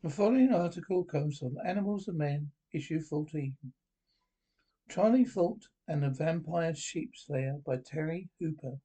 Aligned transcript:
The 0.00 0.10
following 0.10 0.52
article 0.52 1.02
comes 1.02 1.38
from 1.38 1.58
Animals 1.66 2.06
and 2.06 2.18
Men, 2.18 2.52
issue 2.72 3.00
14. 3.00 3.56
Charlie 4.88 5.24
Fort 5.24 5.64
and 5.88 6.04
the 6.04 6.10
Vampire 6.10 6.72
Sheep 6.72 7.10
Slayer 7.16 7.56
by 7.66 7.78
Terry 7.78 8.28
Hooper. 8.38 8.78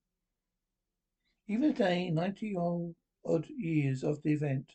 Even 1.47 1.71
today, 1.73 2.10
90 2.10 2.55
odd 2.57 3.46
years 3.47 4.04
after 4.04 4.21
the 4.23 4.34
event, 4.34 4.73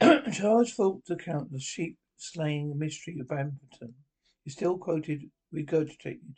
Charles 0.32 0.72
Fort's 0.72 1.08
account 1.08 1.42
of 1.42 1.52
the 1.52 1.60
sheep 1.60 1.98
slaying 2.16 2.76
mystery 2.76 3.16
of 3.20 3.28
Bamberton 3.28 3.94
is 4.44 4.54
still 4.54 4.76
quoted, 4.76 5.30
regurgitated 5.54 6.34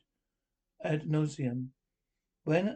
ad 0.84 1.04
nauseum. 1.04 1.68
When, 2.42 2.68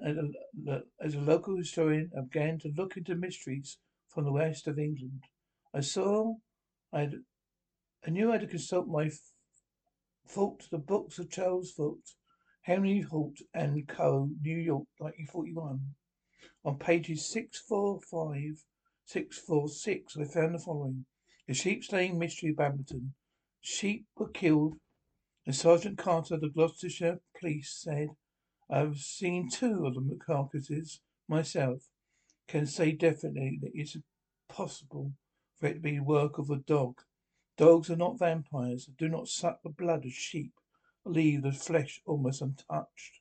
as 1.03 1.15
a 1.15 1.21
local 1.21 1.59
historian, 1.59 2.11
I 2.17 2.23
began 2.23 2.59
to 2.61 2.73
look 2.75 2.97
into 2.97 3.15
mysteries 3.15 3.77
from 4.09 4.25
the 4.25 4.33
west 4.33 4.67
of 4.67 4.79
England, 4.79 5.25
I 5.75 5.81
saw 5.81 6.37
I 6.93 7.01
had, 7.01 7.25
I 8.07 8.11
knew 8.11 8.31
I 8.31 8.33
had 8.33 8.41
to 8.41 8.47
consult 8.47 8.89
my 8.89 9.11
Fort, 10.25 10.69
the 10.71 10.79
books 10.79 11.19
of 11.19 11.31
Charles 11.31 11.71
Fort, 11.71 12.15
Henry 12.63 13.01
Holt 13.01 13.39
and 13.55 13.87
Co., 13.89 14.31
New 14.43 14.57
York, 14.57 14.87
1941. 14.99 15.95
On 16.65 16.79
pages 16.79 17.27
645, 17.31 18.65
646, 19.05 20.17
I 20.17 20.25
found 20.25 20.55
the 20.55 20.59
following. 20.59 21.07
The 21.47 21.55
sheep 21.55 21.85
slaying 21.85 22.19
mystery 22.19 22.51
of 22.51 22.57
Bamberton. 22.57 23.15
Sheep 23.61 24.07
were 24.17 24.29
killed, 24.29 24.79
and 25.47 25.55
Sergeant 25.55 25.99
Carter 25.99 26.35
of 26.35 26.43
the 26.43 26.51
Gloucestershire 26.51 27.21
Police 27.39 27.73
said, 27.73 28.09
I've 28.71 28.99
seen 28.99 29.49
two 29.51 29.87
of 29.87 29.95
the 29.95 30.19
carcasses 30.25 31.01
myself. 31.27 31.89
Can 32.47 32.67
say 32.67 32.93
definitely 32.93 33.59
that 33.63 33.73
it's 33.75 33.97
possible 34.49 35.13
for 35.59 35.67
it 35.67 35.75
to 35.75 35.81
be 35.81 36.01
work 36.01 36.39
of 36.39 36.51
a 36.51 36.57
dog. 36.57 37.01
Dogs 37.57 37.91
are 37.91 37.97
not 37.97 38.19
vampires, 38.19 38.89
do 38.97 39.09
not 39.09 39.29
suck 39.29 39.63
the 39.63 39.69
blood 39.69 40.05
of 40.05 40.13
sheep, 40.13 40.53
leave 41.05 41.43
the 41.43 41.53
flesh 41.53 42.01
almost 42.07 42.41
untouched. 42.41 43.21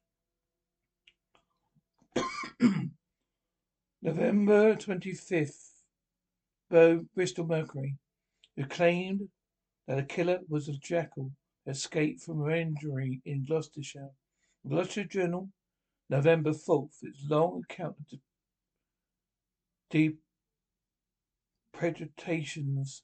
November 4.02 4.76
25th, 4.76 5.72
Bristol 7.16 7.48
Mercury, 7.48 7.96
who 8.56 8.66
claimed 8.66 9.30
that 9.88 9.96
the 9.96 10.04
killer 10.04 10.40
was 10.48 10.68
a 10.68 10.74
jackal 10.74 11.32
escaped 11.66 12.22
from 12.22 12.44
an 12.44 12.56
injury 12.56 13.22
in 13.26 13.44
Gloucestershire. 13.46 14.12
Gloucestershire 14.68 15.06
Journal, 15.06 15.50
November 16.10 16.52
4th, 16.52 17.04
its 17.04 17.24
long 17.28 17.64
account 17.70 17.96
of 18.00 18.20
the 19.90 20.16
predations. 21.74 23.02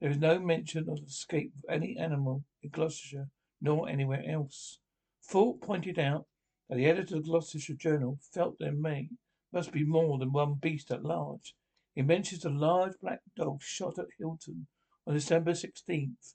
There 0.00 0.10
is 0.10 0.18
no 0.18 0.38
mention 0.38 0.88
of 0.88 1.00
the 1.00 1.06
escape 1.06 1.52
of 1.56 1.64
any 1.68 1.96
animal 1.96 2.44
in 2.62 2.70
Gloucestershire, 2.70 3.30
nor 3.60 3.88
anywhere 3.88 4.24
else. 4.28 4.78
Fort 5.20 5.60
pointed 5.60 5.98
out 5.98 6.26
that 6.68 6.76
the 6.76 6.86
editor 6.86 7.16
of 7.16 7.24
the 7.24 7.30
Gloucestershire 7.30 7.76
Journal 7.76 8.18
felt 8.32 8.58
there 8.58 8.72
may 8.72 9.10
must 9.52 9.72
be 9.72 9.84
more 9.84 10.18
than 10.18 10.32
one 10.32 10.54
beast 10.54 10.90
at 10.90 11.04
large. 11.04 11.54
He 11.94 12.02
mentions 12.02 12.44
a 12.44 12.50
large 12.50 12.92
black 13.00 13.20
dog 13.36 13.62
shot 13.62 13.98
at 13.98 14.08
Hilton 14.18 14.66
on 15.06 15.14
December 15.14 15.52
16th. 15.52 16.34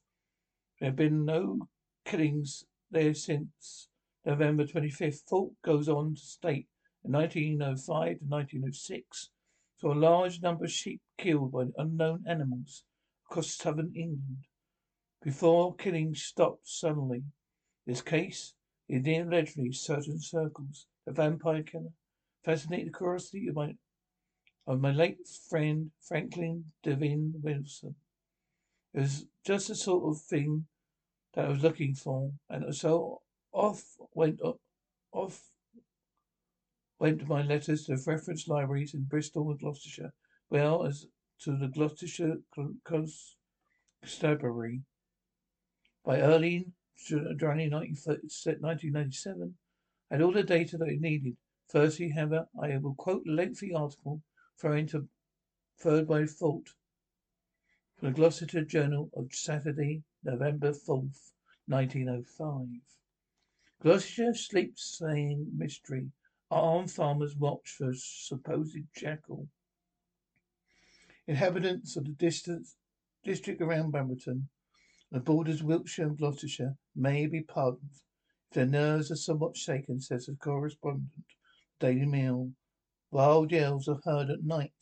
There 0.80 0.90
have 0.90 0.96
been 0.96 1.24
no 1.24 1.68
killings 2.04 2.66
there 2.90 3.14
since 3.14 3.88
November 4.26 4.66
25th. 4.66 5.28
Fort 5.28 5.54
goes 5.64 5.88
on 5.88 6.16
to 6.16 6.22
state 6.22 6.68
in 7.04 7.12
1905 7.12 8.20
to 8.20 8.26
1906 8.26 9.30
saw 9.82 9.94
a 9.94 9.96
large 9.96 10.42
number 10.42 10.66
of 10.66 10.72
sheep 10.72 11.02
killed 11.18 11.52
by 11.52 11.66
unknown 11.78 12.24
animals 12.28 12.84
across 13.26 13.56
southern 13.56 13.92
England 13.96 14.46
before 15.24 15.76
killing 15.76 16.14
stopped 16.14 16.68
suddenly. 16.68 17.24
This 17.88 18.02
case 18.02 18.54
is 18.88 19.04
near 19.04 19.26
legendary 19.26 19.74
certain 19.74 20.20
circles. 20.20 20.86
The 21.06 21.14
vampire 21.14 21.64
killer 21.64 21.94
fascinated 22.46 22.90
the 22.90 22.98
curiosity 22.98 23.48
of 23.48 23.56
my 23.56 23.74
of 24.68 24.80
my 24.80 24.92
late 24.92 25.28
friend 25.50 25.90
Franklin 26.00 26.66
Devine 26.84 27.34
Wilson. 27.42 27.96
It 28.94 29.00
was 29.00 29.26
just 29.44 29.70
the 29.70 29.76
sort 29.76 30.04
of 30.04 30.22
thing 30.22 30.68
that 31.34 31.46
I 31.46 31.50
was 31.50 31.64
looking 31.64 31.96
for, 31.96 32.32
and 32.50 32.76
so 32.76 33.22
off 33.52 33.84
went 34.14 34.40
off 35.12 35.51
went 37.02 37.20
to 37.20 37.26
my 37.26 37.42
letters 37.42 37.86
to 37.86 37.98
reference 38.06 38.48
libraries 38.48 38.94
in 38.94 39.02
Bristol 39.02 39.50
and 39.50 39.60
Gloucestershire, 39.60 40.14
well 40.52 40.86
as 40.86 41.08
to 41.40 41.58
the 41.58 41.68
Gloucestershire 41.68 42.38
Constabulary. 44.04 44.84
By 46.06 46.22
early 46.22 46.68
January 47.04 47.72
1997, 47.72 49.56
I 50.12 50.14
had 50.14 50.22
all 50.22 50.32
the 50.32 50.44
data 50.44 50.78
that 50.78 50.90
I 50.90 50.98
needed. 51.00 51.38
Firstly, 51.68 52.12
however, 52.12 52.48
I 52.62 52.78
will 52.78 52.94
quote 52.94 53.26
a 53.28 53.32
lengthy 53.32 53.74
article 53.74 54.22
thrown 54.60 54.86
to 54.90 55.10
third 55.80 56.08
by 56.08 56.28
Fort 56.28 56.70
from 57.98 58.10
the 58.10 58.14
Gloucestershire 58.14 58.66
Journal 58.66 59.10
of 59.16 59.34
Saturday, 59.34 60.04
November 60.24 60.72
4th, 60.72 61.32
1905. 61.66 62.68
Gloucestershire 63.82 64.36
sleep 64.36 64.78
saying 64.78 65.48
mystery 65.58 66.12
Armed 66.52 66.92
farmers 66.92 67.38
watch 67.38 67.76
for 67.78 67.94
supposed 67.94 68.78
jackal. 68.94 69.48
Inhabitants 71.26 71.96
of 71.96 72.04
the 72.04 72.12
distance, 72.12 72.76
district 73.24 73.62
around 73.62 73.92
Bamberton, 73.92 74.50
the 75.12 75.22
borders 75.22 75.64
Wiltshire 75.64 76.08
and 76.08 76.18
Gloucestershire, 76.18 76.76
may 76.94 77.26
be 77.26 77.42
pardoned 77.42 77.92
if 78.50 78.56
their 78.56 78.66
nerves 78.66 79.10
are 79.10 79.16
somewhat 79.16 79.56
shaken, 79.56 80.02
says 80.02 80.26
the 80.26 80.36
correspondent. 80.36 81.24
Daily 81.80 82.06
Mail. 82.06 82.52
Wild 83.12 83.54
yells 83.54 83.88
are 83.88 84.02
heard 84.04 84.30
at 84.30 84.44
night. 84.44 84.74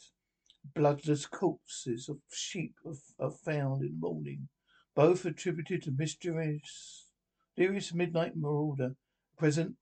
Bloodless 0.73 1.27
corpses 1.27 2.09
of 2.09 2.17
sheep 2.31 2.73
are 3.19 3.29
found 3.29 3.83
in 3.83 3.91
the 3.91 4.07
morning, 4.07 4.49
both 4.95 5.23
attributed 5.23 5.83
to 5.83 5.91
mysterious, 5.91 7.11
mysterious 7.55 7.93
midnight 7.93 8.35
marauder. 8.35 8.95
Present 9.37 9.75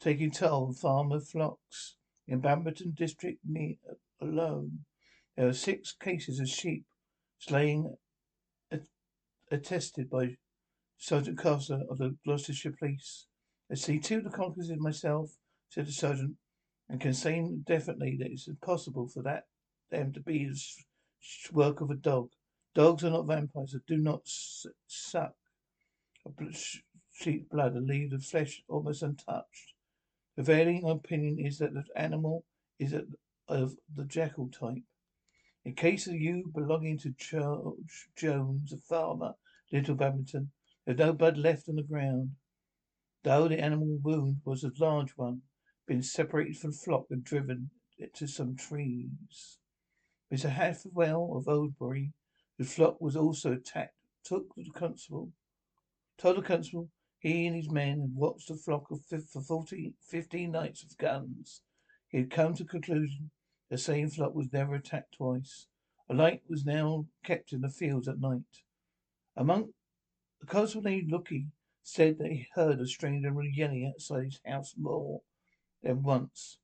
taking 0.00 0.30
toll 0.30 0.70
of 0.70 0.78
farmer 0.78 1.20
flocks. 1.20 1.96
In 2.28 2.40
Bamberton 2.40 2.94
district 2.94 3.40
alone, 4.20 4.84
there 5.36 5.46
are 5.46 5.52
six 5.52 5.92
cases 5.92 6.40
of 6.40 6.48
sheep 6.48 6.84
slaying 7.38 7.96
attested 9.50 10.10
by 10.10 10.36
Sergeant 10.98 11.38
Carter 11.38 11.82
of 11.88 11.98
the 11.98 12.16
Gloucestershire 12.24 12.74
Police. 12.78 13.26
I 13.70 13.74
see 13.74 13.98
two 13.98 14.18
of 14.18 14.24
the 14.24 14.30
accomplices 14.30 14.76
myself, 14.78 15.30
said 15.68 15.86
the 15.86 15.92
sergeant, 15.92 16.36
and 16.88 17.00
can 17.00 17.14
say 17.14 17.46
definitely 17.64 18.16
that 18.18 18.30
it's 18.30 18.48
impossible 18.48 19.08
for 19.08 19.22
that 19.22 19.44
them 19.90 20.12
to 20.12 20.20
be 20.20 20.48
the 20.48 20.60
work 21.52 21.80
of 21.80 21.90
a 21.90 21.94
dog. 21.94 22.30
Dogs 22.74 23.04
are 23.04 23.10
not 23.10 23.26
vampires 23.26 23.72
and 23.72 23.86
do 23.86 23.98
not 23.98 24.22
suck 24.24 25.34
sheep 27.12 27.48
blood 27.50 27.74
and 27.74 27.86
leave 27.86 28.10
the 28.10 28.18
flesh 28.18 28.62
almost 28.68 29.02
untouched. 29.02 29.75
Prevailing 30.36 30.84
opinion 30.84 31.38
is 31.38 31.58
that 31.58 31.72
the 31.72 31.84
animal 31.96 32.44
is 32.78 32.94
of 33.48 33.74
the 33.94 34.04
jackal 34.04 34.48
type. 34.50 34.82
In 35.64 35.74
case 35.74 36.06
of 36.06 36.14
you 36.14 36.52
belonging 36.54 36.98
to 36.98 37.10
George 37.10 38.10
Jones, 38.14 38.70
a 38.70 38.76
farmer, 38.76 39.34
Little 39.72 39.96
Bamberton, 39.96 40.50
there's 40.84 40.98
no 40.98 41.14
blood 41.14 41.38
left 41.38 41.70
on 41.70 41.76
the 41.76 41.82
ground. 41.82 42.32
Though 43.24 43.48
the 43.48 43.58
animal 43.58 43.98
wound 44.02 44.42
was 44.44 44.62
a 44.62 44.70
large 44.78 45.12
one, 45.12 45.40
been 45.86 46.02
separated 46.02 46.58
from 46.58 46.72
the 46.72 46.76
flock 46.76 47.06
and 47.10 47.24
driven 47.24 47.70
to 48.14 48.26
some 48.26 48.56
trees. 48.56 49.58
Mr. 50.30 50.50
Hathwell 50.50 51.34
of 51.34 51.46
Oldbury, 51.46 52.12
whose 52.58 52.74
flock 52.74 53.00
was 53.00 53.16
also 53.16 53.52
attacked, 53.52 53.96
took 54.22 54.54
the 54.54 54.68
constable, 54.74 55.32
told 56.18 56.36
the 56.36 56.42
constable 56.42 56.90
he 57.18 57.46
and 57.46 57.56
his 57.56 57.70
men 57.70 58.00
had 58.00 58.14
watched 58.14 58.48
the 58.48 58.56
flock 58.56 58.88
for 58.88 59.40
40, 59.40 59.94
15 60.00 60.50
nights 60.50 60.84
with 60.84 60.98
guns. 60.98 61.62
He 62.08 62.18
had 62.18 62.30
come 62.30 62.54
to 62.54 62.64
the 62.64 62.68
conclusion 62.68 63.30
the 63.68 63.78
same 63.78 64.08
flock 64.08 64.34
was 64.34 64.52
never 64.52 64.74
attacked 64.74 65.16
twice. 65.16 65.66
A 66.08 66.14
light 66.14 66.42
was 66.48 66.64
now 66.64 67.06
kept 67.24 67.52
in 67.52 67.62
the 67.62 67.68
fields 67.68 68.06
at 68.06 68.20
night. 68.20 68.62
Among 69.36 69.72
the 70.40 70.46
constable 70.46 70.84
named 70.84 71.10
Lucky 71.10 71.48
said 71.82 72.18
that 72.18 72.30
he 72.30 72.46
heard 72.54 72.80
a 72.80 72.86
stranger 72.86 73.32
yelling 73.42 73.86
outside 73.92 74.26
his 74.26 74.40
house 74.46 74.74
more 74.76 75.22
than 75.82 76.02
once. 76.02 76.58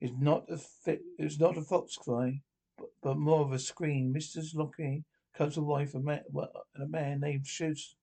It's 0.00 0.14
not 0.16 0.48
a 0.48 0.58
fit, 0.58 1.02
it's 1.18 1.40
not 1.40 1.56
a 1.56 1.62
fox 1.62 1.96
cry, 1.96 2.42
but, 2.76 2.90
but 3.02 3.18
more 3.18 3.40
of 3.40 3.52
a 3.52 3.58
scream. 3.58 4.14
Mr. 4.14 4.44
Lockie, 4.54 5.04
constable 5.34 5.68
wife, 5.68 5.94
and 5.94 6.08
a 6.08 6.86
man 6.86 7.20
named 7.20 7.46
Shiz, 7.46 7.96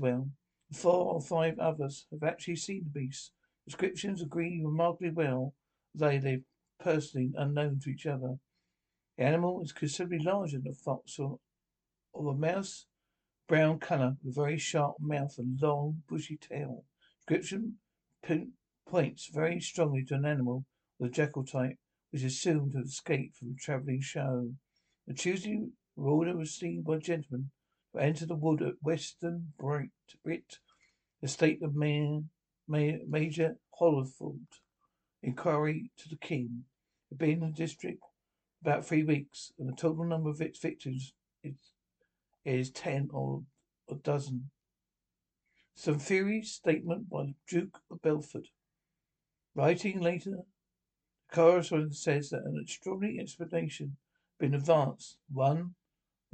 well. 0.00 0.28
Four 0.72 1.14
or 1.14 1.20
five 1.20 1.58
others 1.58 2.06
have 2.10 2.22
actually 2.22 2.56
seen 2.56 2.84
the 2.84 3.00
beast. 3.00 3.32
Descriptions 3.64 4.22
agree 4.22 4.60
remarkably 4.64 5.10
well, 5.10 5.54
though 5.94 6.18
they 6.18 6.42
personally 6.80 7.32
unknown 7.36 7.80
to 7.80 7.90
each 7.90 8.06
other. 8.06 8.38
The 9.16 9.24
animal 9.24 9.62
is 9.62 9.72
considerably 9.72 10.18
larger 10.18 10.58
than 10.58 10.72
a 10.72 10.74
fox 10.74 11.18
or, 11.18 11.38
or 12.12 12.32
a 12.32 12.36
mouse, 12.36 12.86
brown 13.46 13.78
colour, 13.78 14.16
with 14.22 14.34
very 14.34 14.58
sharp 14.58 14.96
mouth 15.00 15.38
and 15.38 15.60
long, 15.60 16.02
bushy 16.08 16.36
tail. 16.36 16.84
Description 17.26 17.78
points 18.86 19.28
very 19.32 19.60
strongly 19.60 20.04
to 20.04 20.14
an 20.14 20.24
animal 20.24 20.64
of 21.00 21.06
the 21.06 21.12
jackal 21.12 21.44
type, 21.44 21.78
which 22.10 22.22
is 22.22 22.34
assumed 22.34 22.72
to 22.72 22.78
have 22.78 22.86
escaped 22.86 23.36
from 23.36 23.52
a 23.52 23.54
travelling 23.54 24.00
show. 24.00 24.54
On 25.08 25.14
Tuesday, 25.14 25.68
order 25.96 26.36
was 26.36 26.54
seen 26.54 26.82
by 26.82 26.98
gentlemen 26.98 27.50
to 27.94 28.02
enter 28.02 28.26
the 28.26 28.34
wood 28.34 28.62
at 28.62 28.82
Westonbirt, 28.84 29.90
the 31.20 31.28
state 31.28 31.62
of 31.62 31.74
Mayor, 31.74 32.20
Mayor, 32.68 32.98
Major 33.08 33.56
Holford. 33.70 34.46
Inquiry 35.22 35.90
to 35.96 36.08
the 36.10 36.16
King. 36.16 36.64
Had 37.08 37.18
been 37.18 37.42
in 37.42 37.52
the 37.52 37.56
district 37.56 38.02
about 38.60 38.84
three 38.84 39.02
weeks, 39.02 39.52
and 39.58 39.68
the 39.68 39.76
total 39.76 40.04
number 40.04 40.28
of 40.28 40.40
its 40.40 40.58
victims 40.58 41.14
is, 41.42 41.54
is 42.44 42.70
ten 42.70 43.08
or 43.12 43.42
a 43.90 43.94
dozen. 43.94 44.50
Some 45.74 45.98
theory 45.98 46.42
statement 46.42 47.08
by 47.08 47.22
the 47.24 47.34
Duke 47.48 47.80
of 47.90 48.02
Beaufort. 48.02 48.48
Writing 49.54 50.00
later, 50.00 50.40
the 51.30 51.34
correspondent 51.34 51.96
says 51.96 52.30
that 52.30 52.44
an 52.44 52.58
extraordinary 52.60 53.18
explanation 53.18 53.96
had 54.38 54.50
been 54.50 54.54
advanced, 54.54 55.16
one 55.32 55.74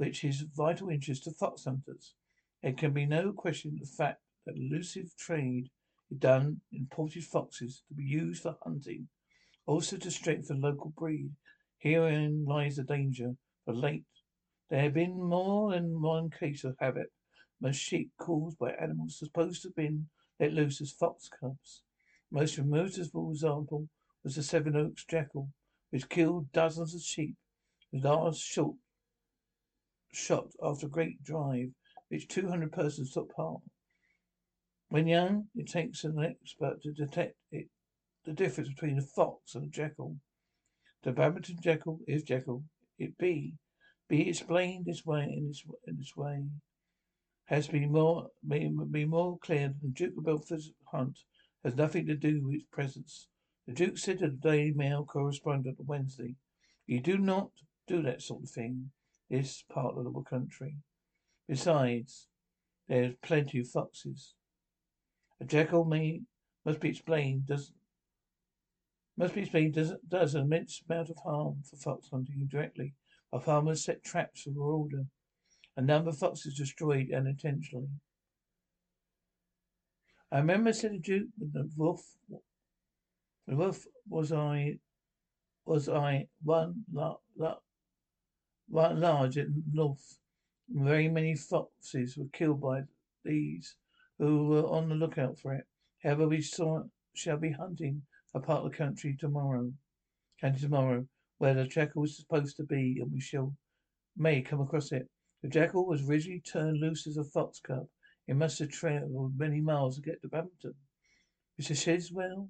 which 0.01 0.23
is 0.23 0.41
of 0.41 0.47
vital 0.55 0.89
interest 0.89 1.25
to 1.25 1.31
fox 1.31 1.65
hunters. 1.65 2.15
There 2.63 2.73
can 2.73 2.91
be 2.91 3.05
no 3.05 3.31
question 3.33 3.73
of 3.75 3.81
the 3.81 3.95
fact 3.95 4.19
that 4.47 4.57
elusive 4.57 5.15
trade 5.15 5.69
is 6.09 6.17
done 6.17 6.61
in 6.71 6.79
imported 6.79 7.23
foxes 7.23 7.83
to 7.87 7.93
be 7.93 8.03
used 8.03 8.41
for 8.41 8.57
hunting, 8.63 9.09
also 9.67 9.97
to 9.97 10.09
strengthen 10.09 10.59
local 10.59 10.91
breed. 10.97 11.29
Herein 11.77 12.45
lies 12.45 12.77
the 12.77 12.83
danger, 12.83 13.35
for 13.63 13.75
late 13.75 14.05
there 14.71 14.81
have 14.81 14.95
been 14.95 15.21
more 15.21 15.73
than 15.73 16.01
one 16.01 16.31
case 16.31 16.63
of 16.63 16.75
habit 16.79 17.11
most 17.61 17.77
sheep 17.77 18.09
caused 18.17 18.57
by 18.57 18.71
animals 18.71 19.19
supposed 19.19 19.61
to 19.61 19.67
have 19.67 19.75
been 19.75 20.07
let 20.39 20.51
loose 20.51 20.81
as 20.81 20.91
fox 20.91 21.29
cubs. 21.39 21.83
Most 22.31 22.57
remarkable 22.57 23.29
example 23.29 23.87
was 24.23 24.35
the 24.35 24.41
Sevenoaks 24.41 25.05
jackal, 25.05 25.49
which 25.91 26.09
killed 26.09 26.51
dozens 26.51 26.95
of 26.95 27.01
sheep. 27.01 27.35
The 27.93 27.99
last 27.99 28.41
shot, 28.41 28.73
shot 30.13 30.47
after 30.61 30.87
a 30.87 30.89
great 30.89 31.23
drive, 31.23 31.69
which 32.09 32.27
two 32.27 32.49
hundred 32.49 32.71
persons 32.71 33.13
took 33.13 33.33
part. 33.33 33.61
When 34.89 35.07
young, 35.07 35.47
it 35.55 35.69
takes 35.69 36.03
an 36.03 36.21
expert 36.23 36.81
to 36.81 36.91
detect 36.91 37.35
it, 37.51 37.69
the 38.25 38.33
difference 38.33 38.69
between 38.69 38.97
a 38.97 39.01
fox 39.01 39.55
and 39.55 39.63
a 39.63 39.69
jackal. 39.69 40.17
The 41.03 41.13
Badminton 41.13 41.59
jackal 41.61 42.01
is 42.07 42.23
jackal. 42.23 42.63
It 42.99 43.17
be 43.17 43.55
be 44.09 44.27
explained 44.27 44.85
this 44.85 45.05
way 45.05 45.23
in 45.23 45.47
this 45.47 45.63
in 45.87 45.97
this 45.97 46.15
way 46.15 46.43
has 47.45 47.67
been 47.67 47.91
more 47.91 48.27
be, 48.47 48.69
be 48.91 49.05
more 49.05 49.39
clear 49.39 49.73
than 49.81 49.91
Duke 49.91 50.17
of 50.17 50.25
Beaufort's 50.25 50.71
hunt 50.91 51.19
has 51.63 51.75
nothing 51.75 52.05
to 52.07 52.15
do 52.15 52.45
with 52.45 52.55
its 52.55 52.65
presence. 52.71 53.27
The 53.65 53.73
Duke 53.73 53.97
said 53.97 54.19
to 54.19 54.27
the 54.27 54.35
Daily 54.35 54.73
Mail 54.73 55.05
correspondent 55.05 55.79
on 55.79 55.85
Wednesday, 55.85 56.35
"You 56.85 56.99
do 56.99 57.17
not 57.17 57.51
do 57.87 58.01
that 58.01 58.21
sort 58.21 58.43
of 58.43 58.49
thing 58.49 58.91
this 59.31 59.63
part 59.71 59.97
of 59.97 60.03
the 60.03 60.21
country. 60.29 60.75
Besides, 61.47 62.27
there's 62.87 63.15
plenty 63.23 63.61
of 63.61 63.69
foxes. 63.69 64.35
A 65.39 65.45
jackal 65.45 65.85
may 65.85 66.21
must 66.65 66.79
be 66.79 66.89
explained 66.89 67.47
does 67.47 67.71
must 69.17 69.33
be 69.33 69.41
explained 69.41 69.73
does, 69.73 69.93
does 70.07 70.35
an 70.35 70.41
immense 70.41 70.81
amount 70.87 71.09
of 71.09 71.17
harm 71.23 71.57
for 71.63 71.77
fox 71.77 72.09
hunting 72.11 72.35
indirectly. 72.41 72.93
Our 73.33 73.39
farmers 73.39 73.83
set 73.83 74.03
traps 74.03 74.43
for 74.43 74.51
order. 74.59 75.05
A 75.77 75.81
number 75.81 76.09
of 76.09 76.17
foxes 76.17 76.55
destroyed 76.55 77.11
unintentionally. 77.13 77.87
I 80.31 80.37
remember, 80.37 80.73
said 80.73 80.93
the 80.93 80.99
Duke, 80.99 81.29
with 81.39 81.53
the 81.53 81.69
wolf, 81.75 82.03
the 83.47 83.55
wolf 83.55 83.85
was 84.07 84.31
I, 84.31 84.77
was 85.65 85.89
I 85.89 86.27
one, 86.43 86.83
la, 86.91 87.15
la, 87.37 87.57
one 88.71 89.01
large 89.01 89.37
at 89.37 89.47
north. 89.73 90.17
Very 90.69 91.09
many 91.09 91.35
foxes 91.35 92.15
were 92.15 92.29
killed 92.31 92.61
by 92.61 92.83
these 93.25 93.75
who 94.17 94.47
were 94.47 94.65
on 94.65 94.87
the 94.87 94.95
lookout 94.95 95.37
for 95.37 95.53
it. 95.53 95.65
However, 96.01 96.29
we 96.29 96.41
saw, 96.41 96.83
shall 97.13 97.37
be 97.37 97.51
hunting 97.51 98.03
a 98.33 98.39
part 98.39 98.63
of 98.63 98.71
the 98.71 98.77
country 98.77 99.17
tomorrow, 99.19 99.73
country 100.39 100.61
tomorrow, 100.61 101.05
where 101.37 101.53
the 101.53 101.65
jackal 101.65 102.05
is 102.05 102.15
supposed 102.15 102.55
to 102.57 102.63
be, 102.63 102.99
and 103.01 103.11
we 103.11 103.19
shall 103.19 103.53
may 104.15 104.41
come 104.41 104.61
across 104.61 104.93
it. 104.93 105.09
The 105.41 105.49
jackal 105.49 105.85
was 105.85 106.07
originally 106.07 106.39
turned 106.39 106.79
loose 106.79 107.07
as 107.07 107.17
a 107.17 107.25
fox 107.25 107.59
cub. 107.59 107.87
It 108.27 108.35
must 108.35 108.59
have 108.59 108.69
travelled 108.69 109.37
many 109.37 109.59
miles 109.59 109.95
to 109.95 110.01
get 110.01 110.21
to 110.21 110.29
Badminton. 110.29 110.75
Mr. 111.59 111.75
Sheswell 111.75 112.49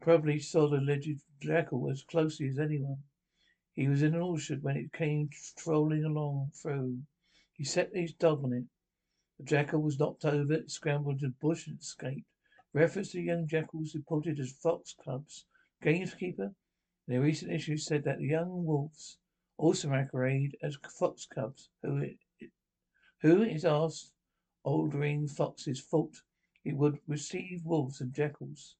probably 0.00 0.38
saw 0.38 0.68
the 0.68 0.76
alleged 0.76 1.22
jackal 1.40 1.90
as 1.90 2.04
closely 2.04 2.46
as 2.48 2.58
anyone. 2.58 2.98
He 3.80 3.88
was 3.88 4.02
in 4.02 4.14
an 4.14 4.20
orchard 4.20 4.62
when 4.62 4.76
it 4.76 4.92
came 4.92 5.30
strolling 5.32 6.04
along 6.04 6.50
through. 6.52 7.00
He 7.54 7.64
set 7.64 7.96
his 7.96 8.12
dog 8.12 8.44
on 8.44 8.52
it. 8.52 8.66
The 9.38 9.44
jackal 9.44 9.80
was 9.80 9.98
knocked 9.98 10.26
over, 10.26 10.52
it 10.52 10.70
scrambled 10.70 11.22
into 11.22 11.28
the 11.28 11.34
bush 11.40 11.66
and 11.66 11.80
escaped. 11.80 12.26
Reference 12.74 13.12
to 13.12 13.22
young 13.22 13.48
jackals 13.48 13.94
reported 13.94 14.38
as 14.38 14.52
fox 14.52 14.94
cubs. 15.02 15.46
Gamekeeper 15.80 16.54
in 17.08 17.14
a 17.14 17.22
recent 17.22 17.52
issue 17.52 17.78
said 17.78 18.04
that 18.04 18.20
young 18.20 18.66
wolves 18.66 19.16
also 19.56 19.88
masquerade 19.88 20.58
as 20.62 20.76
fox 20.76 21.24
cubs, 21.24 21.70
who, 21.80 21.96
it, 21.96 22.18
who 23.22 23.42
is 23.42 23.64
asked 23.64 24.12
Aldering 24.62 25.26
Fox's 25.26 25.80
thought 25.80 26.20
he 26.62 26.74
would 26.74 27.00
receive 27.06 27.64
wolves 27.64 28.02
and 28.02 28.12
jackals. 28.12 28.76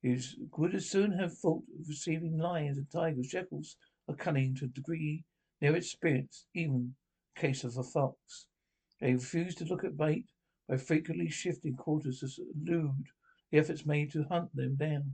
He 0.00 0.18
would 0.56 0.74
as 0.74 0.88
soon 0.88 1.12
have 1.18 1.36
thought 1.36 1.64
of 1.78 1.86
receiving 1.86 2.38
lions 2.38 2.78
and 2.78 2.90
tigers. 2.90 3.28
Jackals 3.28 3.76
are 4.08 4.14
cunning 4.14 4.54
to 4.56 4.64
a 4.64 4.68
degree 4.68 5.24
near 5.60 5.76
experience, 5.76 6.46
even 6.54 6.74
in 6.74 6.94
case 7.40 7.64
of 7.64 7.76
a 7.76 7.82
fox. 7.82 8.46
They 9.00 9.12
refuse 9.12 9.54
to 9.56 9.64
look 9.64 9.84
at 9.84 9.96
bait 9.96 10.26
by 10.68 10.76
frequently 10.76 11.28
shifting 11.30 11.74
quarters 11.74 12.20
to 12.20 12.42
elude 12.54 13.06
the 13.50 13.58
efforts 13.58 13.86
made 13.86 14.12
to 14.12 14.24
hunt 14.24 14.54
them 14.54 14.76
down. 14.76 15.12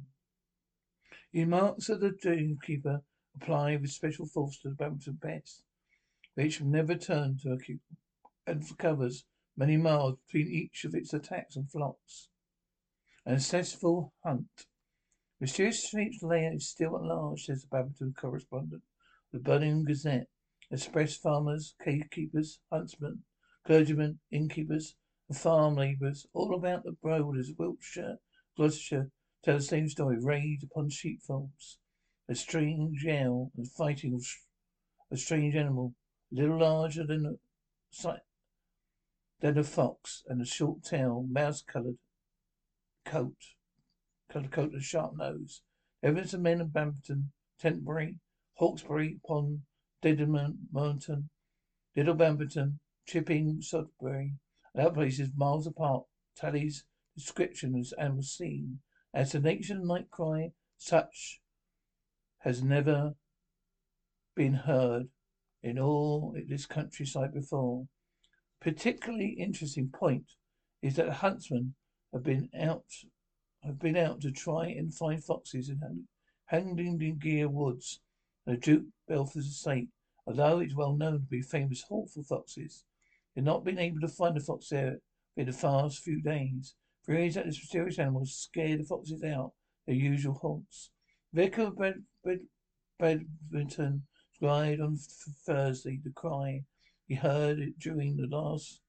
The 1.32 1.40
remarks 1.40 1.88
of 1.88 2.00
the 2.00 2.10
gamekeeper 2.10 3.02
apply 3.34 3.76
with 3.76 3.90
special 3.90 4.26
force 4.26 4.58
to 4.60 4.70
the 4.70 4.74
Badminton 4.74 5.18
pest, 5.22 5.62
which 6.34 6.60
never 6.60 6.94
turn 6.94 7.38
to 7.42 7.52
a 7.52 7.58
and 8.46 8.78
covers 8.78 9.24
many 9.56 9.76
miles 9.76 10.18
between 10.26 10.48
each 10.48 10.84
of 10.84 10.94
its 10.94 11.14
attacks 11.14 11.56
on 11.56 11.66
flocks. 11.66 12.28
An 13.26 13.38
successful 13.38 14.12
hunt. 14.22 14.66
Mysterious 15.44 15.86
Sheep's 15.86 16.22
lair 16.22 16.54
is 16.54 16.70
still 16.70 16.96
at 16.96 17.02
large, 17.02 17.44
says 17.44 17.60
the 17.60 17.68
Badminton 17.68 18.14
correspondent. 18.14 18.82
The 19.30 19.38
Birmingham 19.38 19.84
Gazette 19.84 20.30
express 20.70 21.18
farmers, 21.18 21.74
cave 21.84 22.06
keepers, 22.10 22.60
huntsmen, 22.72 23.24
clergymen, 23.66 24.20
innkeepers, 24.30 24.96
and 25.28 25.36
farm 25.36 25.74
labourers 25.74 26.26
all 26.32 26.54
about 26.54 26.84
the 26.84 26.92
borders 26.92 27.50
of 27.50 27.58
Wiltshire, 27.58 28.20
Gloucestershire, 28.56 29.10
tell 29.42 29.56
the 29.58 29.62
same 29.62 29.86
story. 29.90 30.16
Raid 30.18 30.62
upon 30.62 30.88
sheepfolds. 30.88 31.76
A 32.26 32.34
strange 32.34 33.04
yell 33.04 33.52
and 33.54 33.70
fighting 33.70 34.14
of 34.14 34.24
a 35.10 35.18
strange 35.18 35.54
animal, 35.54 35.94
a 36.32 36.36
little 36.36 36.60
larger 36.60 37.04
than 37.04 37.26
a, 37.26 38.20
than 39.40 39.58
a 39.58 39.62
fox, 39.62 40.24
and 40.26 40.40
a 40.40 40.46
short 40.46 40.84
tail, 40.84 41.28
coat, 41.34 41.62
coloured 41.66 41.98
coat 43.04 43.36
and 44.34 44.82
sharp 44.82 45.16
nose. 45.16 45.62
Evidence 46.02 46.34
of 46.34 46.40
men 46.40 46.60
of 46.60 46.72
Badminton, 46.72 47.32
Tetbury, 47.60 48.18
Hawkesbury 48.54 49.18
upon 49.24 49.62
Didmarton, 50.02 51.28
Little 51.96 52.14
Badminton, 52.14 52.80
Chipping, 53.06 53.60
Sodbury, 53.62 54.34
and 54.74 54.86
other 54.86 54.94
places 54.94 55.30
miles 55.36 55.66
apart, 55.66 56.04
tallies 56.36 56.84
description 57.16 57.74
and 57.98 58.16
was 58.16 58.32
seen. 58.32 58.80
As 59.12 59.32
the 59.32 59.40
nature 59.40 59.78
night 59.78 60.10
cry, 60.10 60.52
such 60.76 61.40
has 62.38 62.62
never 62.62 63.14
been 64.34 64.54
heard 64.54 65.08
in 65.62 65.78
all 65.78 66.36
this 66.48 66.66
countryside 66.66 67.32
before. 67.32 67.86
Particularly 68.60 69.36
interesting 69.38 69.88
point 69.88 70.32
is 70.82 70.96
that 70.96 71.06
the 71.06 71.12
huntsmen 71.14 71.74
have 72.12 72.24
been 72.24 72.50
out 72.58 72.84
have 73.64 73.78
been 73.78 73.96
out 73.96 74.20
to 74.20 74.30
try 74.30 74.66
and 74.66 74.94
find 74.94 75.22
foxes 75.22 75.68
in 75.68 75.80
Gear 77.18 77.48
Woods, 77.48 78.00
the 78.46 78.56
Duke 78.56 78.84
Beaufort's 79.08 79.48
estate, 79.48 79.88
although 80.26 80.58
it's 80.60 80.74
well 80.74 80.94
known 80.94 81.12
to 81.14 81.18
be 81.18 81.42
famous 81.42 81.82
haunt 81.88 82.10
for 82.10 82.22
foxes. 82.22 82.84
They've 83.34 83.44
not 83.44 83.64
been 83.64 83.78
able 83.78 84.00
to 84.00 84.08
find 84.08 84.36
a 84.36 84.40
fox 84.40 84.68
there 84.68 84.98
in 85.36 85.46
the 85.46 85.52
past 85.52 86.00
few 86.00 86.20
days. 86.20 86.74
Fears 87.04 87.34
that 87.34 87.46
this 87.46 87.58
mysterious 87.58 87.98
animal 87.98 88.24
scared 88.26 88.80
the 88.80 88.84
foxes 88.84 89.22
out 89.24 89.52
their 89.86 89.94
usual 89.94 90.34
haunts. 90.34 90.90
Vicar 91.32 91.62
of 91.62 91.76
cried 94.38 94.80
on 94.80 94.96
Thursday. 95.46 96.00
The 96.02 96.10
cry 96.10 96.64
he 97.06 97.14
heard 97.14 97.58
it 97.58 97.78
during 97.78 98.16
the 98.16 98.26
last. 98.26 98.80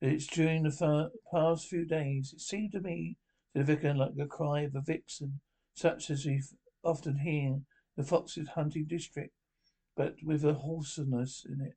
It's 0.00 0.26
during 0.26 0.64
the 0.64 1.10
past 1.32 1.68
few 1.68 1.84
days. 1.84 2.32
It 2.32 2.40
seemed 2.40 2.72
to 2.72 2.80
me, 2.80 3.16
said 3.52 3.66
the 3.66 3.74
vicar, 3.74 3.94
like 3.94 4.16
the 4.16 4.26
cry 4.26 4.60
of 4.60 4.74
a 4.74 4.80
vixen, 4.80 5.40
such 5.74 6.10
as 6.10 6.24
we 6.24 6.42
often 6.84 7.18
hear 7.18 7.46
in 7.46 7.66
the 7.96 8.02
foxes 8.02 8.48
hunting 8.48 8.86
district, 8.86 9.34
but 9.96 10.16
with 10.22 10.44
a 10.44 10.54
hoarseness 10.54 11.44
in 11.48 11.60
it, 11.60 11.74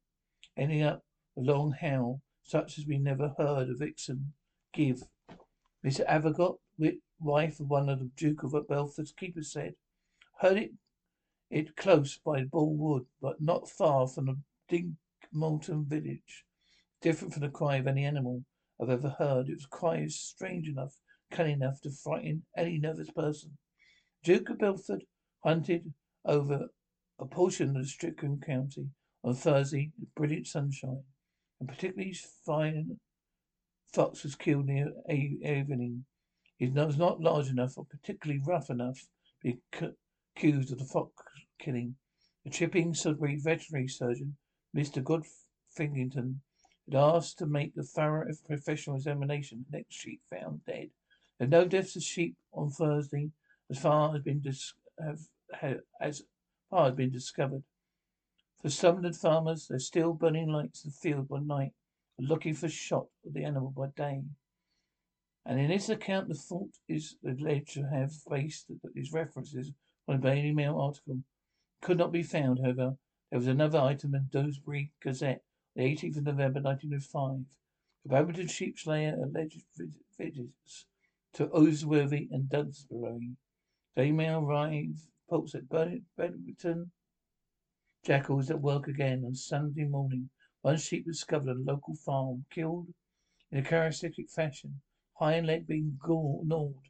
ending 0.57 0.81
up 0.81 1.03
a 1.37 1.41
long 1.41 1.71
howl, 1.71 2.21
such 2.43 2.77
as 2.77 2.85
we 2.85 2.97
never 2.97 3.33
heard 3.37 3.69
a 3.69 3.75
vixen 3.75 4.33
give. 4.73 5.03
Mr. 5.83 6.05
Avocott, 6.07 6.57
wife 7.19 7.59
of 7.59 7.69
one 7.69 7.89
of 7.89 7.99
the 7.99 8.11
Duke 8.15 8.43
of 8.43 8.51
Beaufort's 8.67 9.11
keepers, 9.11 9.51
said, 9.51 9.75
heard 10.39 10.57
it 10.57 10.71
it 11.51 11.75
close 11.75 12.17
by 12.17 12.43
Bull 12.43 12.75
Wood, 12.75 13.05
but 13.21 13.39
not 13.41 13.69
far 13.69 14.07
from 14.07 14.25
the 14.25 14.95
Didmarton 15.33 15.85
village. 15.85 16.43
Different 17.01 17.33
from 17.33 17.43
the 17.43 17.49
cry 17.49 17.75
of 17.77 17.87
any 17.87 18.03
animal 18.03 18.43
I've 18.81 18.89
ever 18.89 19.09
heard. 19.09 19.47
It 19.47 19.55
was 19.55 19.65
a 19.65 19.69
cry 19.69 20.07
strange 20.07 20.67
enough, 20.67 20.99
cunning 21.31 21.55
enough 21.61 21.81
to 21.81 21.91
frighten 21.91 22.43
any 22.57 22.77
nervous 22.77 23.09
person. 23.09 23.57
Duke 24.23 24.49
of 24.49 24.59
Beaufort 24.59 25.03
hunted 25.43 25.93
over 26.25 26.67
a 27.19 27.25
portion 27.25 27.75
of 27.77 27.87
Strickland 27.87 28.43
County 28.45 28.89
on 29.23 29.35
Thursday 29.35 29.91
with 29.99 30.13
brilliant 30.15 30.47
sunshine, 30.47 31.03
and 31.59 31.69
particularly 31.69 32.15
fine 32.45 32.99
fox 33.93 34.23
was 34.23 34.35
killed 34.35 34.65
near 34.65 34.91
evening. 35.09 36.05
He 36.57 36.67
was 36.67 36.97
not 36.97 37.21
large 37.21 37.49
enough 37.49 37.77
or 37.77 37.85
particularly 37.85 38.41
rough 38.45 38.69
enough 38.69 38.99
to 38.99 39.33
be 39.41 39.59
accused 40.35 40.71
of 40.71 40.79
the 40.79 40.85
fox 40.85 41.11
killing. 41.59 41.95
The 42.43 42.51
Chipping 42.51 42.93
Sodbury 42.93 43.37
veterinary 43.41 43.87
surgeon, 43.87 44.37
Mr. 44.75 45.01
Godfington, 45.01 46.35
had 46.85 46.95
asked 46.95 47.39
to 47.39 47.45
make 47.45 47.73
a 47.77 47.83
thorough 47.83 48.27
professional 48.45 48.97
examination. 48.97 49.65
The 49.69 49.77
next 49.77 49.95
sheep 49.95 50.21
found 50.29 50.63
dead. 50.65 50.89
There 51.39 51.47
no 51.47 51.65
deaths 51.65 51.95
of 51.95 52.03
sheep 52.03 52.35
on 52.53 52.69
Thursday, 52.69 53.31
as 53.69 53.79
far 53.79 54.15
as 54.15 54.21
been 54.21 54.39
dis- 54.39 54.73
have, 54.99 55.19
have, 55.53 55.81
as 55.99 56.23
far 56.69 56.87
as 56.87 56.95
been 56.95 57.11
discovered. 57.11 57.63
For 58.61 58.69
some 58.69 58.97
of 58.97 59.03
the 59.03 59.13
farmers, 59.13 59.67
they're 59.67 59.79
still 59.79 60.13
burning 60.13 60.49
lights 60.49 60.85
in 60.85 60.91
the 60.91 60.95
field 60.95 61.27
by 61.27 61.39
night 61.39 61.73
looking 62.17 62.53
for 62.53 62.69
shot 62.69 63.07
of 63.25 63.33
the 63.33 63.43
animal 63.43 63.71
by 63.71 63.87
day. 63.95 64.23
And 65.45 65.59
in 65.59 65.67
this 65.67 65.89
account, 65.89 66.29
the 66.29 66.35
Fort 66.35 66.69
is 66.87 67.17
alleged 67.25 67.73
to 67.73 67.83
have 67.83 68.13
based 68.29 68.71
these 68.93 69.11
references 69.11 69.71
on 70.07 70.15
a 70.15 70.19
Daily 70.19 70.53
Mail 70.53 70.79
article 70.79 71.19
could 71.81 71.97
not 71.97 72.11
be 72.11 72.23
found, 72.23 72.59
however. 72.59 72.97
There 73.29 73.39
was 73.39 73.47
another 73.47 73.79
item 73.79 74.15
in 74.15 74.29
Dewsbury 74.31 74.91
Gazette, 75.03 75.43
the 75.75 75.83
18th 75.83 76.17
of 76.17 76.23
November 76.23 76.61
1905. 76.61 77.45
The 78.03 78.09
Badminton 78.09 78.47
sheep 78.47 78.79
slayer 78.79 79.15
alleged 79.21 79.63
visits 80.17 80.85
to 81.35 81.47
Osworthy 81.47 82.29
and 82.31 82.49
Dunsbury. 82.49 83.35
Daily 83.97 84.13
Mail 84.13 84.39
arrived, 84.39 85.01
reports 85.29 85.51
that 85.51 85.67
Badminton 85.69 86.91
jackals 88.05 88.49
at 88.49 88.61
work 88.61 88.87
again 88.87 89.25
on 89.25 89.35
Sunday 89.35 89.83
morning. 89.83 90.29
One 90.61 90.77
sheep 90.77 91.05
discovered 91.05 91.49
at 91.49 91.57
a 91.57 91.59
local 91.59 91.95
farm, 91.95 92.45
killed 92.49 92.87
in 93.51 93.59
a 93.59 93.63
characteristic 93.63 94.29
fashion, 94.29 94.79
hind 95.15 95.47
leg 95.47 95.67
being 95.67 95.99
gnawed 96.07 96.87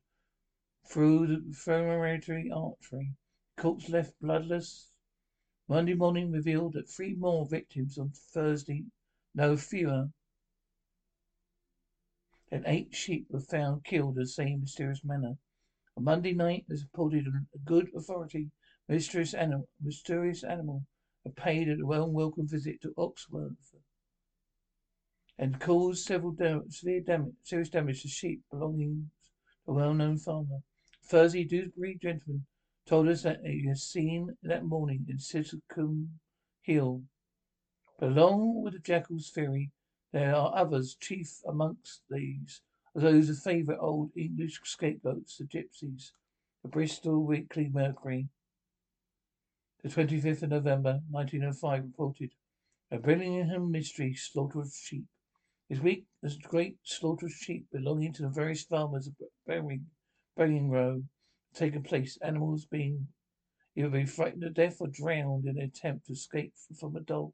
through 0.87 1.25
the 1.25 1.53
femoral 1.53 2.19
artery. 2.53 3.13
Corpse 3.57 3.89
left 3.89 4.13
bloodless. 4.21 4.91
Monday 5.67 5.95
morning 5.95 6.31
revealed 6.31 6.73
that 6.73 6.87
three 6.87 7.15
more 7.15 7.47
victims 7.47 7.97
on 7.97 8.11
Thursday, 8.31 8.83
no 9.33 9.57
fewer 9.57 10.09
than 12.55 12.63
eight 12.67 12.95
sheep 12.95 13.27
were 13.29 13.41
found 13.41 13.83
killed 13.83 14.15
in 14.15 14.21
the 14.21 14.27
same 14.27 14.61
mysterious 14.61 15.03
manner. 15.03 15.33
On 15.97 16.05
Monday 16.05 16.33
night, 16.33 16.65
as 16.71 16.83
reported 16.83 17.27
on 17.27 17.47
good 17.65 17.89
authority, 17.93 18.49
mysterious 18.87 19.33
animal, 19.33 19.67
mysterious 19.81 20.41
animal 20.41 20.85
paid 21.35 21.67
a 21.67 21.85
well-welcome 21.85 22.47
visit 22.47 22.81
to 22.81 22.93
Oxworth 22.97 23.75
and 25.37 25.59
caused 25.59 26.05
several 26.05 26.33
severe 26.69 27.01
damage, 27.01 27.33
serious 27.43 27.67
damage 27.67 28.03
to 28.03 28.07
sheep 28.07 28.41
belonging 28.49 29.09
to 29.65 29.71
a 29.71 29.73
well-known 29.73 30.17
farmer. 30.17 30.59
Thursday, 31.03 31.43
Dewsbury 31.43 31.99
gentleman 32.01 32.45
told 32.87 33.09
us 33.09 33.23
that 33.23 33.41
he 33.43 33.67
had 33.67 33.79
seen 33.79 34.29
that 34.43 34.63
morning 34.63 35.05
in 35.09 35.17
Siscombe 35.17 36.07
Hill. 36.61 37.03
But 37.99 38.11
along 38.11 38.63
with 38.63 38.73
the 38.73 38.79
Jackal's 38.79 39.29
theory, 39.29 39.71
there 40.11 40.35
are 40.35 40.55
others, 40.55 40.95
chief 40.95 41.41
amongst 41.47 42.01
these 42.09 42.61
are 42.95 43.01
those 43.01 43.29
of 43.29 43.37
favourite 43.39 43.79
old 43.79 44.11
English 44.15 44.59
scapegoats, 44.63 45.37
the 45.37 45.45
gypsies. 45.45 46.11
The 46.63 46.69
Bristol 46.69 47.23
Weekly 47.23 47.69
Mercury, 47.69 48.29
the 49.83 49.89
25th 49.89 50.41
of 50.41 50.49
November, 50.49 51.01
1905, 51.11 51.83
reported 51.83 52.31
a 52.89 52.97
Birmingham 52.97 53.69
mystery 53.69 54.15
slaughter 54.15 54.61
of 54.61 54.73
sheep. 54.73 55.05
This 55.69 55.79
week, 55.79 56.05
a 56.23 56.31
great 56.41 56.79
slaughter 56.83 57.27
of 57.27 57.33
sheep 57.33 57.67
belonging 57.71 58.13
to 58.13 58.23
the 58.23 58.29
various 58.29 58.63
farmers 58.63 59.07
of 59.07 59.15
Berring 59.45 60.69
Row 60.69 61.03
taken 61.53 61.83
place, 61.83 62.17
animals 62.23 62.65
being 62.65 63.09
either 63.75 64.07
frightened 64.07 64.41
to 64.41 64.49
death 64.49 64.77
or 64.79 64.87
drowned 64.87 65.45
in 65.45 65.59
an 65.59 65.65
attempt 65.65 66.07
to 66.07 66.13
escape 66.13 66.53
from 66.79 66.95
a 66.95 67.01
dog 67.01 67.33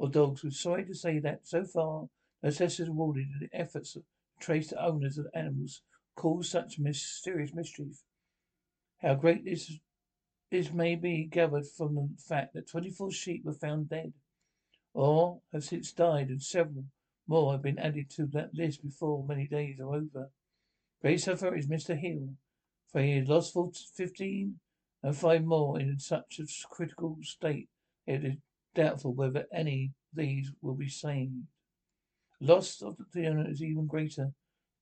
or 0.00 0.08
dogs. 0.08 0.42
We're 0.42 0.50
sorry 0.50 0.86
to 0.86 0.94
say 0.94 1.18
that 1.18 1.46
so 1.46 1.62
far 1.62 2.08
no 2.42 2.48
success 2.48 2.80
is 2.80 2.88
awarded 2.88 3.26
in 3.26 3.48
the 3.48 3.56
efforts 3.56 3.92
to 3.92 4.02
trace 4.40 4.70
the 4.70 4.82
owners 4.82 5.18
of 5.18 5.26
animals 5.34 5.82
cause 6.16 6.50
such 6.50 6.78
mysterious 6.78 7.52
mischief. 7.54 8.02
How 9.02 9.14
great 9.14 9.44
this 9.44 9.78
this 10.50 10.72
may 10.72 10.96
be 10.96 11.28
gathered 11.30 11.66
from 11.66 11.94
the 11.94 12.08
fact 12.18 12.54
that 12.54 12.68
24 12.68 13.12
sheep 13.12 13.44
were 13.44 13.52
found 13.52 13.90
dead, 13.90 14.14
or 14.94 15.42
have 15.52 15.62
since 15.62 15.92
died, 15.92 16.28
and 16.28 16.42
several 16.42 16.86
more 17.28 17.52
have 17.52 17.62
been 17.62 17.78
added 17.78 18.10
to 18.10 18.26
that 18.26 18.54
list 18.54 18.82
before 18.82 19.24
many 19.24 19.46
days 19.46 19.78
are 19.78 19.94
over. 19.94 20.30
Great 21.02 21.20
sufferer 21.20 21.56
is 21.56 21.68
Mr. 21.68 21.96
Hill, 21.96 22.30
for 22.90 23.00
he 23.02 23.18
has 23.18 23.28
lost 23.28 23.54
fifteen 23.94 24.58
and 25.02 25.16
five 25.16 25.44
more 25.44 25.78
in 25.78 25.98
such 25.98 26.40
a 26.40 26.68
critical 26.68 27.18
state 27.22 27.68
it 28.06 28.24
is 28.24 28.36
doubtful 28.74 29.14
whether 29.14 29.46
any 29.52 29.92
of 30.12 30.18
these 30.18 30.52
will 30.60 30.74
be 30.74 30.88
saved. 30.88 31.32
Loss 32.40 32.82
of 32.82 32.96
the 33.12 33.26
owner 33.26 33.48
is 33.48 33.62
even 33.62 33.86
greater 33.86 34.32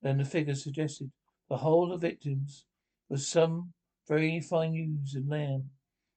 than 0.03 0.19
the 0.19 0.25
figures 0.25 0.63
suggested. 0.63 1.11
The 1.49 1.57
whole 1.57 1.93
of 1.93 2.01
victims 2.01 2.65
was 3.09 3.27
some 3.27 3.73
very 4.07 4.41
fine 4.41 4.75
ewes 4.75 5.15
and 5.15 5.29
lamb. 5.29 5.71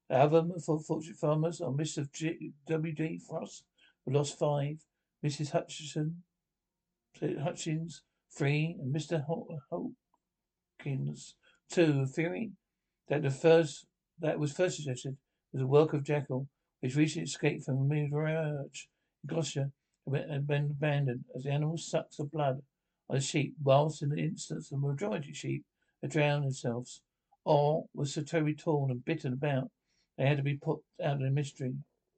The 0.10 0.18
other 0.18 0.44
fortunate 0.86 1.18
farmers 1.18 1.62
are 1.62 1.72
Mr. 1.72 2.12
G- 2.12 2.54
W. 2.68 2.94
J. 2.94 3.18
Frost, 3.18 3.64
who 4.06 4.14
lost 4.14 4.38
five, 4.38 4.78
Mrs. 5.24 5.52
Hutchinson, 5.52 6.24
Hutchins, 7.20 8.04
three, 8.36 8.78
and 8.80 8.94
Mr. 8.94 9.24
Hawkins, 10.80 11.36
Two, 11.70 12.02
a 12.02 12.06
theory 12.06 12.52
that 13.08 13.22
the 13.22 13.32
first 13.32 13.86
that 14.20 14.38
was 14.38 14.52
first 14.52 14.76
suggested 14.76 15.16
was 15.54 15.62
the 15.62 15.68
work 15.68 15.94
of 15.94 16.04
Jackal, 16.04 16.48
which 16.82 16.96
recently 16.96 17.24
escaped 17.24 17.64
from 17.64 17.78
a 17.78 17.84
mirage 17.84 18.86
in 19.24 19.28
Gloucestershire 19.28 19.72
and 20.06 20.48
been 20.48 20.66
abandoned 20.66 21.26
as 21.36 21.44
the 21.44 21.52
animal 21.52 21.78
sucks 21.78 22.18
the 22.18 22.26
blood 22.26 22.62
of 23.10 23.16
the 23.16 23.22
sheep, 23.22 23.56
whilst 23.64 24.02
in 24.02 24.10
the 24.10 24.20
instance 24.20 24.70
the 24.70 24.78
majority 24.78 25.30
of 25.30 25.38
sheep 25.38 25.64
had 26.02 26.12
drowned 26.12 26.44
themselves, 26.44 27.02
or 27.46 27.86
were 27.94 28.06
so 28.06 28.22
terribly 28.22 28.56
torn 28.56 28.92
and 28.92 29.06
bitten 29.06 29.34
about 29.34 29.72
they 30.18 30.28
had 30.28 30.38
to 30.38 30.44
be 30.44 30.58
put 30.58 30.80
out 31.02 31.22
of 31.22 31.34
mystery 31.34 31.74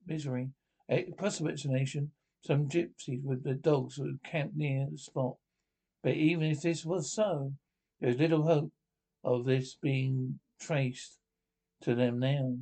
misery. 0.06 0.50
A 0.90 1.04
possible 1.14 1.50
explanation, 1.50 2.12
some 2.42 2.68
gypsies 2.68 3.24
with 3.24 3.44
their 3.44 3.54
dogs 3.54 3.98
would 3.98 4.24
camp 4.24 4.54
near 4.56 4.88
the 4.92 4.98
spot. 4.98 5.38
But 6.02 6.16
even 6.16 6.52
if 6.52 6.62
this 6.62 6.86
was 6.86 7.14
so, 7.14 7.54
there 8.00 8.10
is 8.10 8.20
little 8.20 8.44
hope 8.44 8.74
of 9.24 9.46
this 9.46 9.76
being 9.76 10.40
traced 10.60 11.18
to 11.84 11.96
them 11.96 12.20
now. 12.20 12.58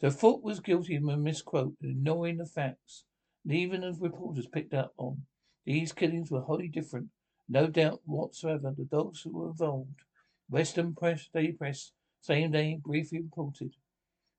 So 0.00 0.10
Fort 0.10 0.42
was 0.42 0.60
guilty 0.60 0.96
of 0.96 1.04
a 1.04 1.16
misquote 1.18 1.74
ignoring 1.82 2.38
the 2.38 2.46
facts. 2.46 3.04
And 3.44 3.52
even 3.52 3.84
as 3.84 4.00
reporters 4.00 4.46
picked 4.46 4.72
up 4.72 4.94
on, 4.96 5.26
these 5.66 5.92
killings 5.92 6.30
were 6.30 6.40
wholly 6.40 6.68
different. 6.68 7.08
No 7.48 7.66
doubt 7.66 8.00
whatsoever 8.06 8.72
the 8.74 8.84
dogs 8.84 9.20
who 9.20 9.36
were 9.36 9.48
involved. 9.48 10.00
Western 10.48 10.94
Press, 10.94 11.28
Daily 11.34 11.52
Press, 11.52 11.92
same 12.22 12.52
day, 12.52 12.80
briefly 12.82 13.20
reported. 13.20 13.74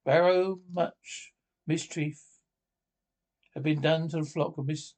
Barrow 0.04 0.62
much 0.74 1.32
mischief 1.68 2.24
had 3.54 3.62
been 3.62 3.82
done 3.82 4.10
to 4.10 4.18
the 4.18 4.26
flock 4.26 4.58
of 4.58 4.66
Miss, 4.66 4.96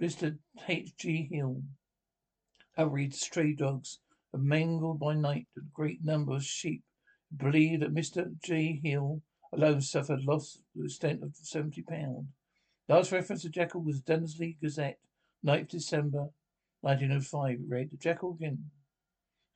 Mr. 0.00 0.38
H. 0.68 0.94
G. 0.98 1.28
Hill. 1.32 1.62
Hurried 2.76 3.14
stray 3.14 3.54
dogs 3.54 4.00
and 4.32 4.44
mangled 4.44 5.00
by 5.00 5.14
night 5.14 5.46
a 5.56 5.60
great 5.72 6.04
number 6.04 6.34
of 6.34 6.44
sheep. 6.44 6.84
Believed 7.34 7.82
that 7.82 7.94
Mr. 7.94 8.38
J. 8.42 8.80
Hill 8.84 9.22
alone 9.52 9.80
suffered 9.80 10.24
loss 10.24 10.54
to 10.54 10.60
the 10.80 10.84
extent 10.84 11.22
of 11.22 11.36
seventy 11.36 11.82
pounds. 11.82 12.26
Last 12.88 13.12
reference 13.12 13.42
to 13.42 13.50
Jekyll 13.50 13.82
was 13.82 14.00
Dursley 14.00 14.56
Gazette, 14.62 14.98
9th 15.44 15.68
December, 15.68 16.28
1905. 16.80 17.50
It 17.50 17.60
read, 17.68 17.90
The 17.90 17.96
Jekyll 17.96 18.32
again. 18.32 18.70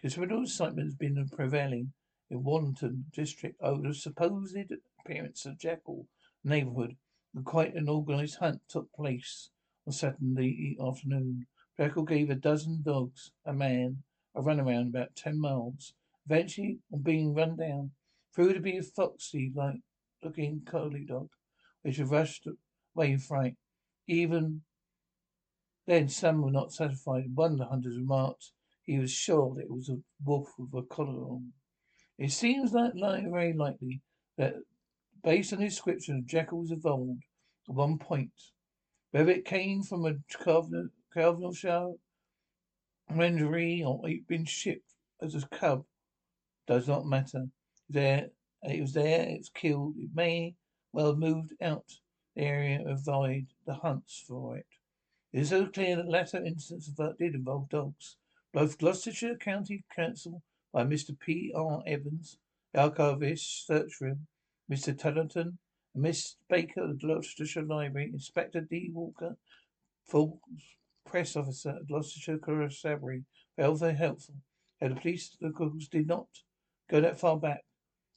Considerable 0.00 0.42
excitement 0.42 0.86
has 0.88 0.96
been 0.96 1.28
prevailing 1.28 1.92
in 2.30 2.44
Warrenton 2.44 3.06
district 3.12 3.56
over 3.62 3.88
the 3.88 3.94
supposed 3.94 4.56
appearance 5.00 5.46
of 5.46 5.58
Jekyll 5.58 6.06
neighbourhood, 6.44 6.96
and 7.34 7.44
quite 7.44 7.74
an 7.74 7.88
organised 7.88 8.38
hunt 8.38 8.60
took 8.68 8.92
place 8.92 9.50
on 9.86 9.92
Saturday 9.92 10.76
afternoon. 10.84 11.46
Jekyll 11.76 12.04
gave 12.04 12.30
a 12.30 12.34
dozen 12.34 12.82
dogs, 12.82 13.30
a 13.46 13.52
man, 13.52 14.02
a 14.34 14.42
run 14.42 14.60
around 14.60 14.88
about 14.88 15.16
ten 15.16 15.40
miles. 15.40 15.94
Eventually, 16.26 16.78
on 16.92 17.00
being 17.00 17.34
run 17.34 17.56
down, 17.56 17.92
proved 18.32 18.54
to 18.54 18.60
be 18.60 18.76
a 18.76 18.82
foxy 18.82 19.52
like 19.54 19.80
looking 20.22 20.62
collie 20.64 21.04
dog, 21.06 21.28
which 21.82 21.96
had 21.96 22.10
rushed 22.10 22.46
away 22.96 23.12
in 23.12 23.18
fright. 23.18 23.56
Even 24.06 24.62
then 25.86 26.08
some 26.08 26.42
were 26.42 26.50
not 26.50 26.72
satisfied. 26.72 27.34
One 27.34 27.52
of 27.52 27.58
the 27.58 27.66
hunters 27.66 27.96
remarked 27.96 28.52
he 28.84 28.98
was 28.98 29.12
sure 29.12 29.54
that 29.54 29.62
it 29.62 29.70
was 29.70 29.88
a 29.88 29.98
wolf 30.24 30.48
with 30.58 30.74
a 30.74 30.86
collar 30.86 31.24
on. 31.24 31.52
It 32.18 32.32
seems 32.32 32.72
like, 32.72 32.92
like 32.94 33.30
very 33.30 33.52
likely 33.52 34.00
that 34.36 34.54
based 35.22 35.52
on 35.52 35.60
the 35.60 35.66
description 35.66 36.16
of 36.16 36.26
Jekyll 36.26 36.60
was 36.60 36.72
evolved 36.72 37.22
at 37.68 37.74
one 37.74 37.98
point. 37.98 38.32
Whether 39.10 39.32
it 39.32 39.44
came 39.44 39.82
from 39.82 40.06
a 40.06 40.14
Carnarvonshire 41.12 41.92
menagerie 43.10 43.82
or 43.84 44.08
it 44.08 44.26
been 44.26 44.44
shipped 44.44 44.94
as 45.20 45.34
a 45.34 45.46
cub 45.48 45.84
does 46.66 46.88
not 46.88 47.06
matter. 47.06 47.46
There, 47.92 48.30
it 48.62 48.80
was 48.80 48.94
there, 48.94 49.28
it 49.28 49.38
was 49.38 49.50
killed. 49.50 49.96
It 49.98 50.08
may 50.14 50.54
well 50.94 51.08
have 51.08 51.18
moved 51.18 51.52
out 51.60 51.84
the 52.34 52.42
area 52.42 52.78
and 52.78 52.88
avoid 52.88 53.48
the 53.66 53.74
hunts 53.74 54.24
for 54.26 54.56
it. 54.56 54.66
It 55.34 55.40
is 55.40 55.50
so 55.50 55.66
clear 55.66 55.96
that 55.96 56.08
latter 56.08 56.42
instance 56.42 56.88
of 56.88 56.96
that 56.96 57.18
did 57.18 57.34
involve 57.34 57.68
dogs. 57.68 58.16
Both 58.54 58.78
Gloucestershire 58.78 59.36
County 59.36 59.84
Council 59.94 60.42
by 60.72 60.84
Mr. 60.84 61.18
P. 61.18 61.52
R. 61.54 61.82
Evans, 61.86 62.38
the 62.72 62.80
archivist, 62.80 63.66
search 63.66 64.00
room, 64.00 64.26
Mr. 64.70 64.98
Tullington, 64.98 65.58
Miss 65.94 66.36
Baker 66.48 66.84
of 66.84 66.88
the 66.88 67.06
Gloucestershire 67.06 67.66
Library, 67.66 68.10
Inspector 68.10 68.60
D. 68.70 68.90
Walker, 68.94 69.36
full 70.06 70.40
press 71.04 71.36
officer 71.36 71.76
at 71.76 71.86
Gloucestershire 71.88 72.38
Constabulary, 72.38 73.24
felt 73.56 73.80
very 73.80 73.96
helpful. 73.96 74.36
How 74.80 74.88
the 74.88 74.94
police 74.94 75.36
locals 75.42 75.88
did 75.88 76.06
not 76.06 76.28
go 76.88 77.02
that 77.02 77.20
far 77.20 77.36
back. 77.36 77.64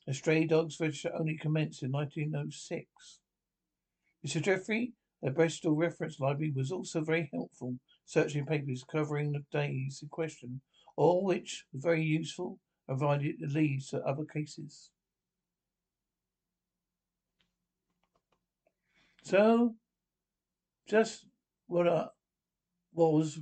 The 0.08 0.14
stray 0.14 0.46
dogs 0.46 0.80
register 0.80 1.12
only 1.18 1.36
commenced 1.36 1.82
in 1.82 1.92
1906. 1.92 3.20
Mr. 4.26 4.42
Jeffrey, 4.42 4.94
the 5.22 5.32
Bristol 5.32 5.76
Reference 5.76 6.20
Library, 6.20 6.54
was 6.56 6.72
also 6.72 7.02
very 7.02 7.30
helpful, 7.34 7.76
searching 8.06 8.46
papers 8.46 8.84
covering 8.84 9.32
the 9.32 9.44
days 9.52 10.00
in 10.04 10.10
question, 10.10 10.62
all 10.96 11.24
which 11.24 11.66
was 11.74 11.84
very 11.84 12.04
useful, 12.04 12.60
provided 12.88 13.36
it 13.40 13.52
leads 13.52 13.88
to 13.90 14.02
other 14.04 14.26
cases. 14.26 14.92
So, 19.24 19.76
just 20.88 21.26
what 21.66 21.88
uh, 21.88 22.10
what 22.94 23.14
was 23.14 23.40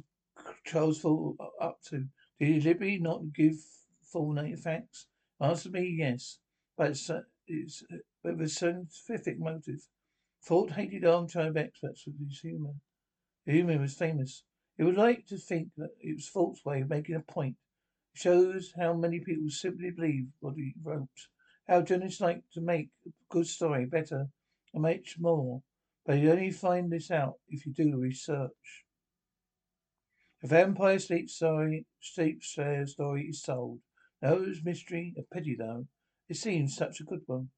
Charles 0.65 1.00
Fort 1.00 1.36
up 1.60 1.82
to? 1.89 2.05
Did 2.39 2.48
he 2.48 2.60
deliberately 2.60 3.00
not 3.00 3.34
give 3.34 3.55
full 4.01 4.34
facts? 4.63 5.08
Answer 5.41 5.70
me, 5.70 5.93
yes, 5.98 6.39
but 6.77 6.92
it's, 6.92 7.10
it's 7.48 7.84
uh, 7.92 7.98
with 8.24 8.42
a 8.42 8.50
scientific 8.50 9.39
motive. 9.39 9.88
Fort 10.42 10.72
hated 10.72 11.06
armchair 11.06 11.58
experts 11.58 12.06
with 12.06 12.20
his 12.20 12.39
humour. 12.39 12.74
The 13.46 13.53
humour 13.53 13.80
was 13.80 13.94
famous. 13.94 14.44
He 14.77 14.84
would 14.84 14.98
like 14.98 15.25
to 15.27 15.38
think 15.38 15.70
that 15.77 15.92
it 16.00 16.15
was 16.15 16.27
Fort's 16.27 16.65
way 16.65 16.82
of 16.82 16.89
making 16.89 17.15
a 17.15 17.19
point. 17.19 17.56
It 18.13 18.21
shows 18.21 18.74
how 18.78 18.93
many 18.93 19.19
people 19.19 19.50
simply 19.50 19.91
believe 19.91 20.28
what 20.39 20.56
he 20.56 20.74
wrote. 20.82 21.28
How 21.67 21.82
journalists 21.82 22.21
like 22.21 22.43
to 22.54 22.62
make 22.62 22.89
a 23.06 23.12
good 23.30 23.47
story 23.47 23.86
better 23.86 24.30
and 24.74 24.82
much 24.82 25.17
more. 25.19 25.62
But 26.06 26.19
you 26.19 26.32
only 26.32 26.52
find 26.52 26.91
this 26.91 27.12
out 27.12 27.39
if 27.47 27.65
you 27.65 27.71
do 27.71 27.91
the 27.91 27.97
research. 27.97 28.86
A 30.43 30.47
vampire 30.47 31.00
sleep 31.00 31.30
story, 31.30 31.86
sleep 32.02 32.43
story 32.43 33.28
is 33.30 33.41
told. 33.41 33.80
No, 34.21 34.45
mystery, 34.63 35.13
a 35.17 35.21
pity 35.34 35.56
though. 35.56 35.88
It 36.34 36.38
seems 36.38 36.76
such 36.76 37.00
a 37.00 37.04
good 37.04 37.19
one. 37.28 37.50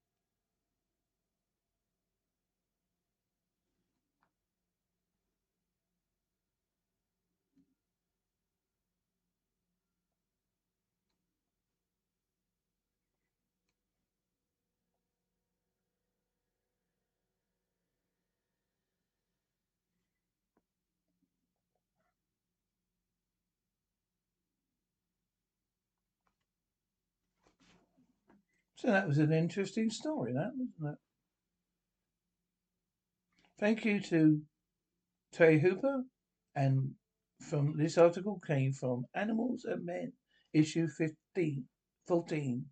So 28.86 28.92
that 28.92 29.08
was 29.08 29.18
an 29.18 29.34
interesting 29.34 29.90
story, 29.90 30.32
that 30.34 30.52
wasn't 30.56 30.94
it? 30.94 31.00
Thank 33.60 33.84
you 33.84 34.00
to 34.02 34.42
Terry 35.34 35.60
Hooper, 35.60 36.04
and 36.56 36.92
from 37.40 37.78
this 37.78 37.98
article 37.98 38.40
came 38.46 38.74
from 38.74 39.06
Animals 39.16 39.66
and 39.66 39.84
Men, 39.84 40.14
issue 40.54 40.88
15, 40.88 41.66
14. 42.06 42.66